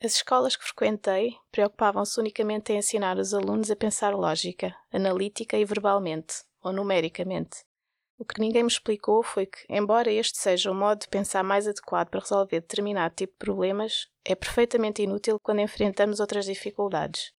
[0.00, 5.64] As escolas que frequentei preocupavam-se unicamente em ensinar os alunos a pensar lógica, analítica e
[5.64, 7.64] verbalmente, ou numericamente.
[8.16, 11.66] O que ninguém me explicou foi que, embora este seja o modo de pensar mais
[11.66, 17.32] adequado para resolver determinado tipo de problemas, é perfeitamente inútil quando enfrentamos outras dificuldades.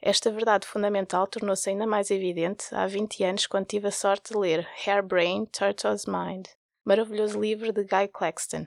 [0.00, 4.38] Esta verdade fundamental tornou-se ainda mais evidente há 20 anos quando tive a sorte de
[4.38, 6.46] ler Hairbrain, Turtle's Mind,
[6.82, 8.66] maravilhoso livro de Guy Claxton.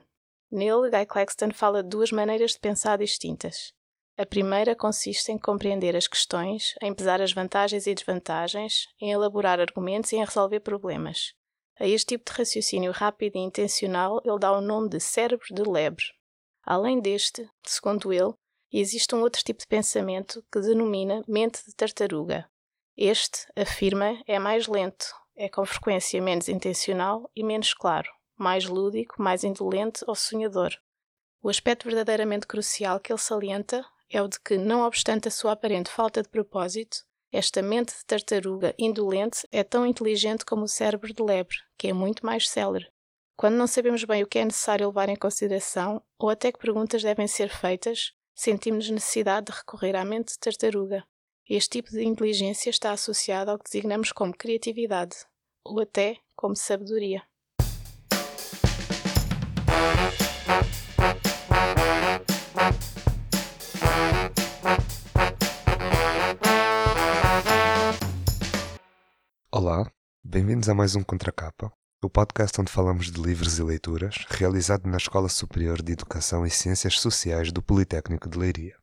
[0.52, 3.72] Nele, Guy Claxton fala de duas maneiras de pensar distintas.
[4.18, 9.60] A primeira consiste em compreender as questões, em pesar as vantagens e desvantagens, em elaborar
[9.60, 11.34] argumentos e em resolver problemas.
[11.80, 15.62] A este tipo de raciocínio rápido e intencional ele dá o nome de cérebro de
[15.62, 16.06] lebre.
[16.64, 18.34] Além deste, segundo ele,
[18.74, 22.50] existe um outro tipo de pensamento que denomina mente de tartaruga.
[22.98, 25.06] Este, afirma, é mais lento,
[25.38, 28.10] é com frequência menos intencional e menos claro
[28.42, 30.76] mais lúdico, mais indolente ou sonhador.
[31.42, 35.52] O aspecto verdadeiramente crucial que ele salienta é o de que, não obstante a sua
[35.52, 41.14] aparente falta de propósito, esta mente de tartaruga indolente é tão inteligente como o cérebro
[41.14, 42.88] de lebre, que é muito mais célere.
[43.38, 47.04] Quando não sabemos bem o que é necessário levar em consideração, ou até que perguntas
[47.04, 51.06] devem ser feitas, sentimos necessidade de recorrer à mente de tartaruga.
[51.48, 55.16] Este tipo de inteligência está associado ao que designamos como criatividade,
[55.64, 57.29] ou até como sabedoria.
[70.30, 74.98] Bem-vindos a mais um Contracapa, o podcast onde falamos de livros e leituras, realizado na
[74.98, 78.78] Escola Superior de Educação e Ciências Sociais do Politécnico de Leiria.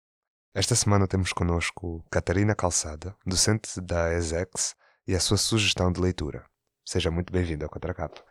[0.53, 4.75] Esta semana temos connosco Catarina Calçada, docente da ESEX,
[5.06, 6.44] e a sua sugestão de leitura.
[6.84, 8.25] Seja muito bem-vindo ao Contracapa.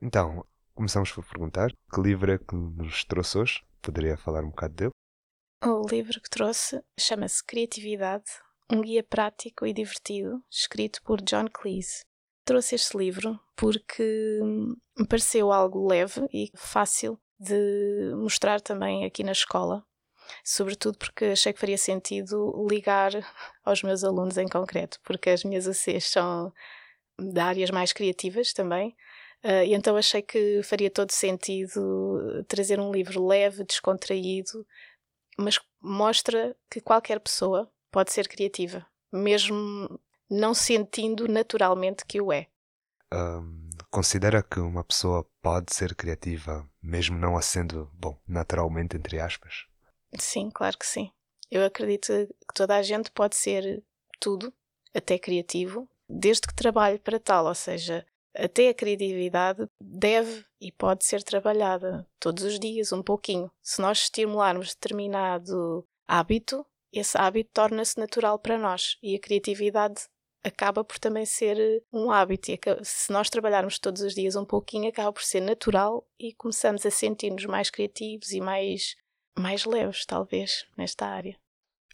[0.00, 0.46] Então,
[0.76, 3.64] começamos por perguntar que livro é que nos trouxe hoje?
[3.82, 4.92] Poderia falar um bocado dele?
[5.64, 8.30] O livro que trouxe chama-se Criatividade,
[8.70, 12.04] um guia prático e divertido, escrito por John Cleese.
[12.44, 14.40] Trouxe este livro porque
[14.96, 19.84] me pareceu algo leve e fácil de mostrar também aqui na escola,
[20.44, 23.12] sobretudo porque achei que faria sentido ligar
[23.64, 26.52] aos meus alunos em concreto, porque as minhas UCs são
[27.18, 28.94] de áreas mais criativas também,
[29.44, 34.66] Uh, e então achei que faria todo sentido trazer um livro leve, descontraído,
[35.38, 40.00] mas mostra que qualquer pessoa pode ser criativa, mesmo
[40.34, 42.46] não sentindo naturalmente que o é.
[43.12, 49.20] Um, considera que uma pessoa pode ser criativa, mesmo não a sendo, bom, naturalmente, entre
[49.20, 49.66] aspas?
[50.18, 51.10] Sim, claro que sim.
[51.50, 53.84] Eu acredito que toda a gente pode ser
[54.18, 54.52] tudo,
[54.92, 58.04] até criativo, desde que trabalhe para tal, ou seja,
[58.36, 63.50] até a criatividade deve e pode ser trabalhada todos os dias, um pouquinho.
[63.62, 70.08] Se nós estimularmos determinado hábito, esse hábito torna-se natural para nós e a criatividade
[70.44, 72.52] acaba por também ser eh, um hábito.
[72.52, 76.84] E se nós trabalharmos todos os dias um pouquinho, acaba por ser natural e começamos
[76.84, 78.94] a sentir-nos mais criativos e mais,
[79.36, 81.36] mais leves, talvez, nesta área.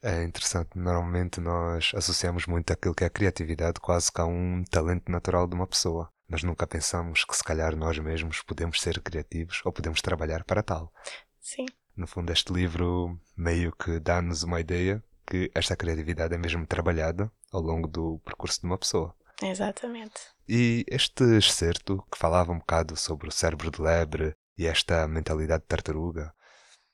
[0.03, 0.71] É interessante.
[0.75, 5.55] Normalmente nós associamos muito aquilo que é criatividade quase que a um talento natural de
[5.55, 6.11] uma pessoa.
[6.27, 10.63] Mas nunca pensamos que se calhar nós mesmos podemos ser criativos ou podemos trabalhar para
[10.63, 10.93] tal.
[11.41, 11.67] Sim.
[11.97, 17.31] No fundo, este livro meio que dá-nos uma ideia que esta criatividade é mesmo trabalhada
[17.53, 19.15] ao longo do percurso de uma pessoa.
[19.41, 20.21] Exatamente.
[20.49, 25.63] E este excerto, que falava um bocado sobre o cérebro de lebre e esta mentalidade
[25.63, 26.35] de tartaruga,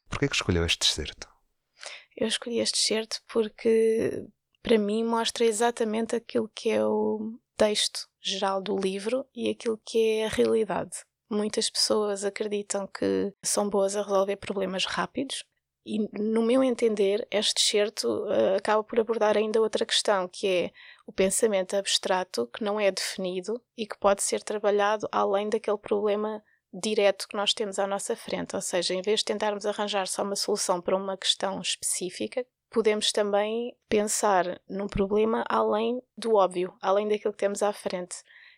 [0.08, 1.26] por que escolheu este excerto?
[2.16, 4.26] Eu escolhi este excerto porque,
[4.62, 10.18] para mim, mostra exatamente aquilo que é o texto geral do livro e aquilo que
[10.18, 11.04] é a realidade.
[11.28, 15.44] Muitas pessoas acreditam que são boas a resolver problemas rápidos,
[15.86, 20.70] e, no meu entender, este excerto uh, acaba por abordar ainda outra questão, que é
[21.06, 26.42] o pensamento abstrato que não é definido e que pode ser trabalhado além daquele problema
[26.74, 28.56] direto que nós temos à nossa frente.
[28.56, 33.12] Ou seja, em vez de tentarmos arranjar só uma solução para uma questão específica, podemos
[33.12, 38.16] também pensar num problema além do óbvio, além daquilo que temos à frente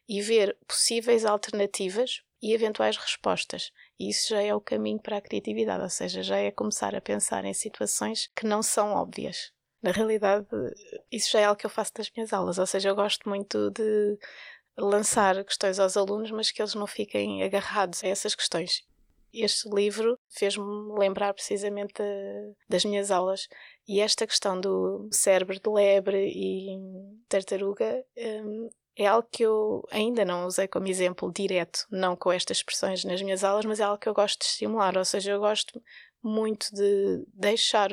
[0.09, 3.71] e ver possíveis alternativas e eventuais respostas.
[3.99, 7.45] Isso já é o caminho para a criatividade, ou seja, já é começar a pensar
[7.45, 9.53] em situações que não são óbvias.
[9.83, 10.47] Na realidade,
[11.11, 13.71] isso já é algo que eu faço nas minhas aulas, ou seja, eu gosto muito
[13.71, 14.19] de
[14.77, 18.87] lançar questões aos alunos, mas que eles não fiquem agarrados a essas questões.
[19.33, 20.65] Este livro fez-me
[20.99, 22.03] lembrar precisamente
[22.69, 23.47] das minhas aulas
[23.87, 26.79] e esta questão do cérebro de lebre e
[27.29, 28.69] tartaruga hum,
[28.99, 33.23] é algo que eu ainda não usei como exemplo direto, não com estas expressões nas
[33.23, 35.81] minhas aulas, mas é algo que eu gosto de estimular, ou seja, eu gosto
[36.21, 37.91] muito de deixar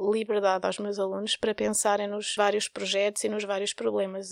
[0.00, 4.30] liberdade aos meus alunos para pensarem nos vários projetos e nos vários problemas.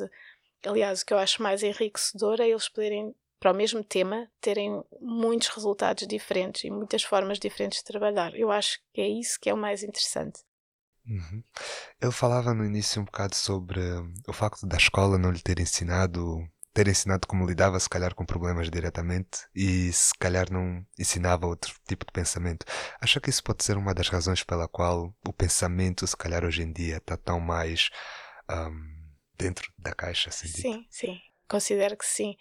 [0.64, 4.82] Aliás, o que eu acho mais enriquecedor é eles poderem, para o mesmo tema, terem
[5.02, 8.34] muitos resultados diferentes e muitas formas diferentes de trabalhar.
[8.34, 10.40] Eu acho que é isso que é o mais interessante.
[11.06, 11.42] Uhum.
[12.00, 13.80] Ele falava no início um bocado sobre
[14.26, 18.26] o facto da escola não lhe ter ensinado ter ensinado como lidava, se calhar, com
[18.26, 22.66] problemas diretamente e se calhar não ensinava outro tipo de pensamento.
[23.00, 26.62] Acha que isso pode ser uma das razões pela qual o pensamento, se calhar, hoje
[26.62, 27.90] em dia está tão mais
[28.50, 28.72] um,
[29.38, 30.30] dentro da caixa?
[30.30, 30.86] Assim sim, dito?
[30.90, 31.20] sim.
[31.48, 32.34] Considero que sim.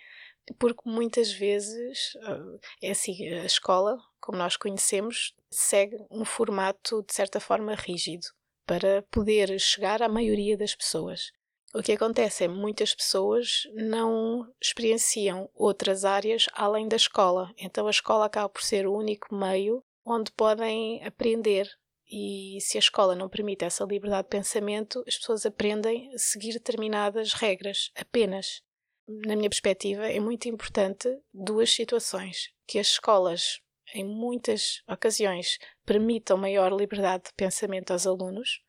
[0.58, 7.14] Porque muitas vezes, ah, é assim, a escola, como nós conhecemos, segue um formato de
[7.14, 8.26] certa forma rígido
[8.66, 11.32] para poder chegar à maioria das pessoas.
[11.74, 17.88] O que acontece é que muitas pessoas não experienciam outras áreas além da escola, então
[17.88, 21.68] a escola acaba por ser o único meio onde podem aprender.
[22.08, 26.54] E se a escola não permite essa liberdade de pensamento, as pessoas aprendem a seguir
[26.54, 28.62] determinadas regras apenas.
[29.08, 33.60] Na minha perspectiva, é muito importante duas situações: que as escolas,
[33.94, 38.62] em muitas ocasiões, permitam maior liberdade de pensamento aos alunos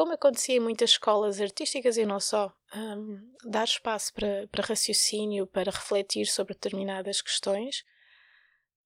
[0.00, 5.46] como acontecia em muitas escolas artísticas e não só, um, dar espaço para, para raciocínio,
[5.46, 7.84] para refletir sobre determinadas questões.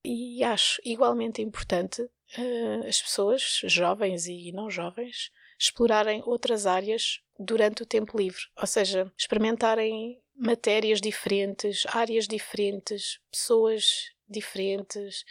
[0.04, 7.82] E acho igualmente importante uh, as pessoas, jovens e não jovens, explorarem outras áreas durante
[7.82, 15.24] o tempo livre, ou seja, experimentarem matérias diferentes, áreas diferentes, pessoas diferentes.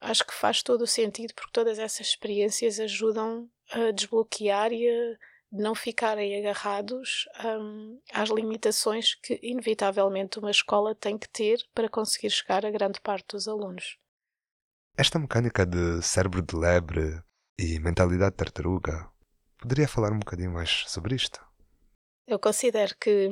[0.00, 5.18] Acho que faz todo o sentido porque todas essas experiências ajudam a desbloquear e a
[5.52, 12.30] não ficarem agarrados um, às limitações que, inevitavelmente, uma escola tem que ter para conseguir
[12.30, 13.98] chegar a grande parte dos alunos.
[14.96, 17.20] Esta mecânica de cérebro de lebre
[17.58, 19.10] e mentalidade tartaruga,
[19.58, 21.44] poderia falar um bocadinho mais sobre isto?
[22.26, 23.28] Eu considero que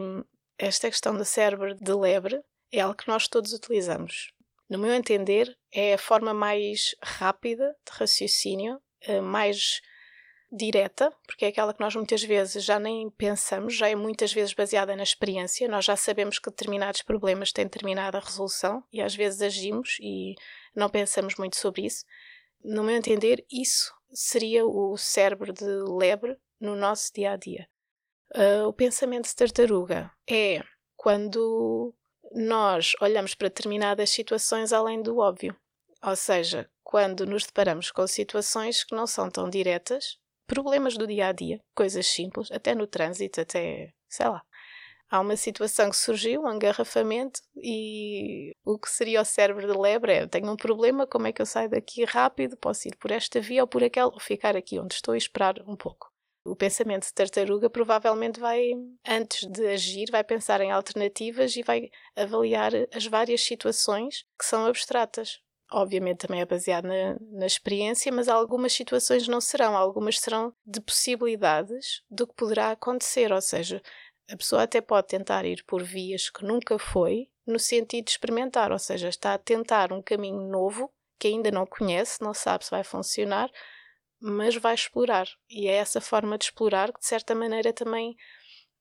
[0.58, 2.42] esta questão do cérebro de lebre
[2.72, 4.32] é algo que nós todos utilizamos.
[4.68, 9.80] No meu entender, é a forma mais rápida de raciocínio, eh, mais
[10.50, 14.54] direta, porque é aquela que nós muitas vezes já nem pensamos, já é muitas vezes
[14.54, 19.42] baseada na experiência, nós já sabemos que determinados problemas têm determinada resolução e às vezes
[19.42, 20.34] agimos e
[20.74, 22.04] não pensamos muito sobre isso.
[22.64, 27.68] No meu entender, isso seria o cérebro de lebre no nosso dia a dia.
[28.34, 30.62] Uh, o pensamento de tartaruga é
[30.96, 31.94] quando
[32.32, 35.56] nós olhamos para determinadas situações além do óbvio.
[36.02, 41.28] Ou seja, quando nos deparamos com situações que não são tão diretas, problemas do dia
[41.28, 44.42] a dia, coisas simples, até no trânsito, até sei lá.
[45.10, 50.12] Há uma situação que surgiu, um engarrafamento, e o que seria o cérebro de lebre
[50.12, 52.56] é: tenho um problema, como é que eu saio daqui rápido?
[52.58, 55.62] Posso ir por esta via ou por aquela, ou ficar aqui onde estou e esperar
[55.66, 56.07] um pouco.
[56.48, 58.72] O pensamento de tartaruga provavelmente vai,
[59.06, 64.66] antes de agir, vai pensar em alternativas e vai avaliar as várias situações que são
[64.66, 65.40] abstratas.
[65.70, 70.80] Obviamente também é baseado na, na, experiência, mas algumas situações não serão, algumas serão de
[70.80, 73.82] possibilidades do que poderá acontecer, ou seja,
[74.30, 78.72] a pessoa até pode tentar ir por vias que nunca foi, no sentido de experimentar,
[78.72, 82.70] ou seja, está a tentar um caminho novo que ainda não conhece, não sabe se
[82.70, 83.50] vai funcionar,
[84.20, 85.28] mas vai explorar.
[85.48, 88.16] E é essa forma de explorar que, de certa maneira, também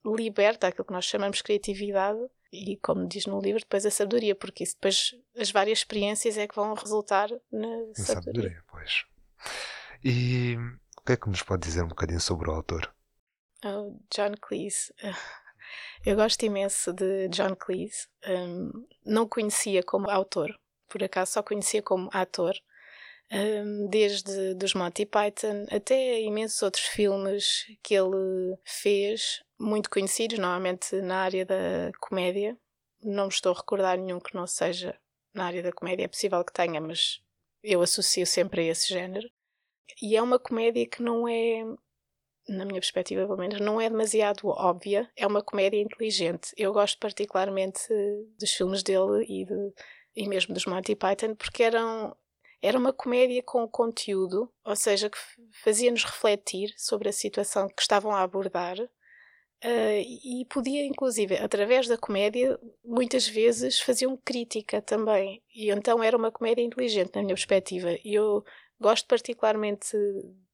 [0.05, 2.19] liberta aquilo que nós chamamos de criatividade
[2.51, 6.47] e, como diz no livro, depois a sabedoria, porque isso depois as várias experiências é
[6.47, 8.05] que vão resultar na sabedoria.
[8.05, 9.05] sabedoria pois.
[10.03, 10.55] E
[10.97, 12.93] o que é que nos pode dizer um bocadinho sobre o autor?
[13.65, 14.93] Oh, John Cleese.
[16.05, 18.07] Eu gosto imenso de John Cleese.
[18.25, 20.57] Um, não conhecia como autor,
[20.88, 22.55] por acaso só conhecia como ator.
[23.89, 31.17] Desde dos Monty Python até imensos outros filmes que ele fez muito conhecidos, normalmente na
[31.17, 32.57] área da comédia.
[33.01, 34.98] Não me estou a recordar nenhum que não seja
[35.34, 36.05] na área da comédia.
[36.05, 37.22] É possível que tenha, mas
[37.62, 39.29] eu associo sempre a esse género.
[40.01, 41.63] E é uma comédia que não é,
[42.48, 45.10] na minha perspectiva pelo menos, não é demasiado óbvia.
[45.15, 46.53] É uma comédia inteligente.
[46.57, 47.79] Eu gosto particularmente
[48.39, 49.74] dos filmes dele e, de,
[50.15, 52.15] e mesmo dos Monty Python porque eram
[52.61, 55.17] era uma comédia com conteúdo, ou seja, que
[55.63, 58.77] fazia-nos refletir sobre a situação que estavam a abordar
[59.63, 65.41] Uh, e podia, inclusive, através da comédia, muitas vezes faziam crítica também.
[65.53, 67.97] E então era uma comédia inteligente, na minha perspectiva.
[68.05, 68.43] E eu
[68.79, 69.97] gosto particularmente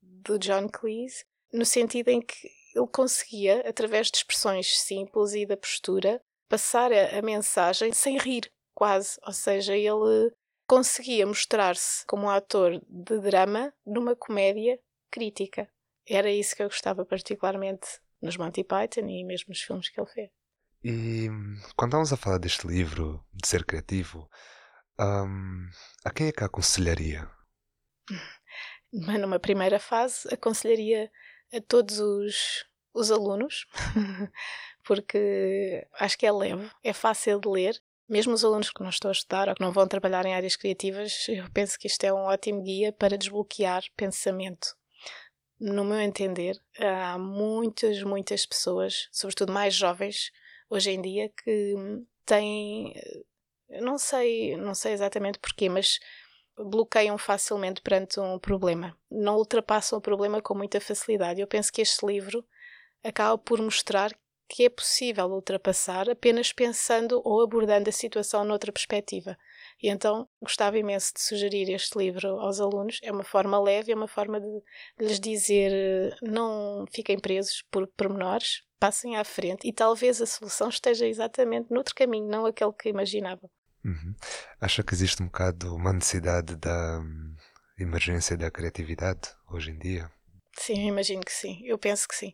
[0.01, 5.57] do John Cleese, no sentido em que ele conseguia, através de expressões simples e da
[5.57, 9.17] postura, passar a, a mensagem sem rir, quase.
[9.27, 10.31] Ou seja, ele
[10.67, 14.79] conseguia mostrar-se como um ator de drama numa comédia
[15.11, 15.69] crítica.
[16.07, 17.87] era isso que eu gostava particularmente
[18.21, 20.31] nos Monty Python e mesmo nos filmes que ele fez.
[20.83, 21.29] E
[21.77, 24.29] quando estamos a falar deste livro, de ser criativo,
[24.99, 25.69] um,
[26.03, 27.29] a quem é que aconselharia?
[28.91, 31.09] Numa primeira fase, aconselharia
[31.53, 33.65] a todos os, os alunos,
[34.83, 37.81] porque acho que é leve, é fácil de ler.
[38.07, 40.55] Mesmo os alunos que não estão a estudar ou que não vão trabalhar em áreas
[40.55, 44.75] criativas, eu penso que isto é um ótimo guia para desbloquear pensamento.
[45.59, 50.31] No meu entender, há muitas, muitas pessoas, sobretudo mais jovens,
[50.69, 51.75] hoje em dia, que
[52.25, 52.93] têm,
[53.81, 55.99] não sei, não sei exatamente porquê, mas
[56.57, 58.97] bloqueiam facilmente perante um problema.
[59.09, 61.39] Não ultrapassam o problema com muita facilidade.
[61.39, 62.45] Eu penso que este livro
[63.03, 64.11] acaba por mostrar
[64.47, 69.37] que é possível ultrapassar apenas pensando ou abordando a situação noutra perspectiva.
[69.81, 72.99] E então gostava imenso de sugerir este livro aos alunos.
[73.01, 74.61] É uma forma leve, é uma forma de
[74.99, 81.07] lhes dizer não fiquem presos por pormenores, passem à frente e talvez a solução esteja
[81.07, 83.49] exatamente noutro caminho, não aquele que imaginavam.
[83.83, 84.15] Uhum.
[84.61, 87.35] Acha que existe um bocado uma necessidade da hum,
[87.77, 90.09] emergência da criatividade hoje em dia?
[90.57, 91.61] Sim, eu imagino que sim.
[91.65, 92.33] Eu penso que sim.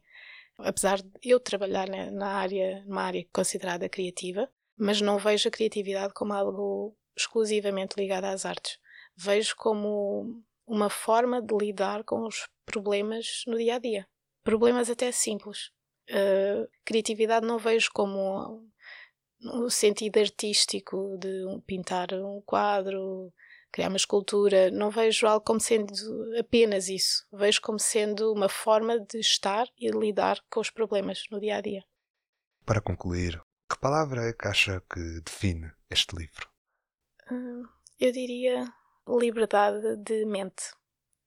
[0.60, 6.14] Apesar de eu trabalhar na, área, numa área considerada criativa, mas não vejo a criatividade
[6.14, 8.80] como algo exclusivamente ligado às artes.
[9.16, 14.08] Vejo como uma forma de lidar com os problemas no dia a dia.
[14.44, 15.72] Problemas até simples.
[16.10, 18.70] Uh, criatividade não vejo como
[19.42, 23.34] o sentido artístico de pintar um quadro,
[23.72, 25.94] criar uma escultura, não vejo algo como sendo
[26.40, 27.26] apenas isso.
[27.32, 31.58] Vejo como sendo uma forma de estar e de lidar com os problemas no dia
[31.58, 31.84] a dia.
[32.66, 36.50] Para concluir, que palavra é que acha que define este livro?
[37.32, 37.64] Hum,
[38.00, 38.72] eu diria
[39.08, 40.74] liberdade de mente.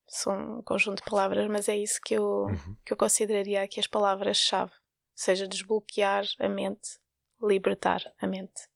[0.09, 2.77] São um conjunto de palavras, mas é isso que eu, uhum.
[2.85, 4.73] que eu consideraria aqui as palavras-chave.
[5.15, 6.99] Seja desbloquear a mente,
[7.41, 8.69] libertar a mente.